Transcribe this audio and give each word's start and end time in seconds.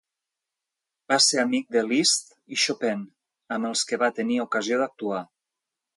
Va 1.11 1.17
ser 1.25 1.41
amic 1.43 1.67
de 1.75 1.83
Liszt 1.91 2.33
i 2.55 2.59
Chopin, 2.63 3.03
amb 3.57 3.69
els 3.73 3.87
que 3.91 4.03
va 4.05 4.13
tenir 4.21 4.41
ocasió 4.49 4.81
d'actuar. 4.83 5.25